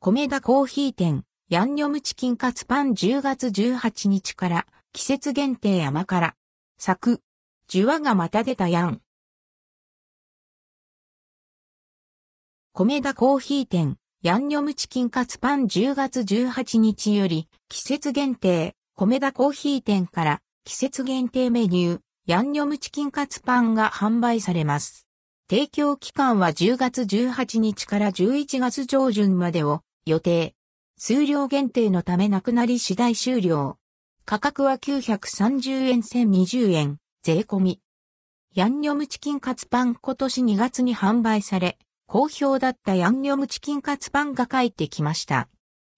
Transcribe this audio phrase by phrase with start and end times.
[0.00, 6.36] 米田コーヒー店、ヤンニョムチキンカツパン10月18日から、季節限定甘辛。
[6.78, 7.20] 作、
[7.66, 9.00] ジュワがまた出たやん。
[12.74, 25.08] 米田コーヒー店、ヤンニョムチキンカツパン10月18日より、季節限定、米田コーヒー店から、季節限定メニュー、ヤンニョムチキンカツパンが販売されます。
[25.50, 30.54] 提供期間は10月18日から11月上旬までを予定。
[30.96, 33.78] 数量限定のためなくなり次第終了。
[34.24, 37.80] 価格は930円1020円、税込み。
[38.54, 45.48] ヤンニョムチキンカツパン今年2月に販売され、好評だったヤンニョムチキンカツパンが帰ってきました。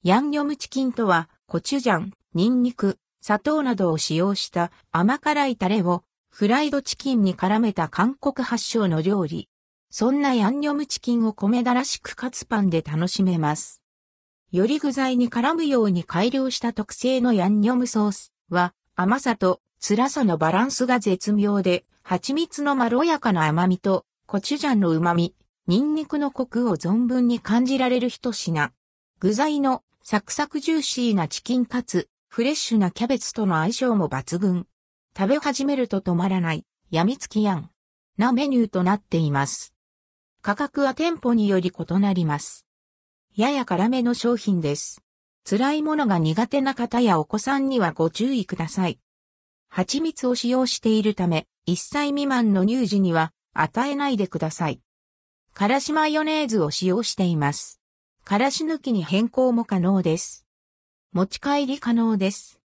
[0.02, 9.48] ヤンニョムチキンとは、コチュジャン、ニンニク、砂糖などを使用した甘辛いタレをフライドチキンに絡めた韓国発祥の料理。
[9.90, 13.79] そんなヤンニョムチキンを米だらしくカツパンで楽しめます。
[14.52, 25.34] より具材に絡むように改良した特製のヤンニョムソースは甘さと辛さのバランスが絶妙で、蜂蜜のまろやかな甘みとコチュジャンの旨味、
[25.68, 28.72] ニンニクのコクを存分に感じられる一品。
[29.20, 34.66] 具材のサクサクジューシーなチキンカツ、フレッシュなキャベツとの相性も抜群。
[35.16, 37.70] 食べ始めると止まらない、やみつきやん。
[38.18, 39.72] なメニューとなっています。
[40.42, 42.66] 価格は店舗により異なります。
[43.40, 45.02] やや辛めの商品です。
[45.48, 48.98] 辛いものが苦手な方やお子さんにはご注意ください。
[49.70, 54.82] 蜂蜜を使用しているため、1歳未満の乳児には与えないでください。
[55.54, 57.80] からしマヨネーズを使用しています。
[58.24, 60.46] からし抜きに変更も可能です。
[61.14, 62.60] 持ち帰り可能です。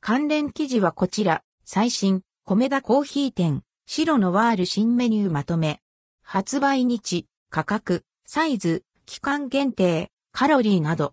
[0.00, 5.80] 関連記事はこちら、最新、米田コーヒー店、白のワール新メニューまとめ。
[6.22, 11.12] 発売日、価格、サイズ、期間限定、カロリーなど。